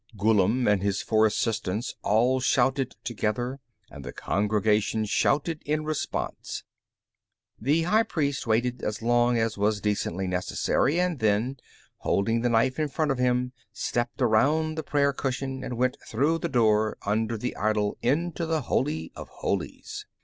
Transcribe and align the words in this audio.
Ghullam 0.17 0.67
and 0.67 0.81
his 0.81 1.03
four 1.03 1.27
assistants 1.27 1.93
all 2.01 2.39
shouted 2.39 2.95
together, 3.03 3.59
and 3.91 4.03
the 4.03 4.11
congregation 4.11 5.05
shouted 5.05 5.61
in 5.63 5.83
response. 5.85 6.63
The 7.59 7.83
high 7.83 8.01
priest 8.01 8.47
waited 8.47 8.81
as 8.81 9.03
long 9.03 9.37
as 9.37 9.59
was 9.59 9.79
decently 9.79 10.25
necessary 10.25 10.99
and 10.99 11.19
then, 11.19 11.57
holding 11.97 12.41
the 12.41 12.49
knife 12.49 12.79
in 12.79 12.87
front 12.87 13.11
of 13.11 13.19
him, 13.19 13.51
stepped 13.73 14.23
around 14.23 14.73
the 14.73 14.81
prayer 14.81 15.13
cushion 15.13 15.63
and 15.63 15.77
went 15.77 15.97
through 16.07 16.39
the 16.39 16.49
door 16.49 16.97
under 17.05 17.37
the 17.37 17.55
idol 17.55 17.95
into 18.01 18.47
the 18.47 18.61
Holy 18.61 19.11
of 19.15 19.29
Holies. 19.29 20.07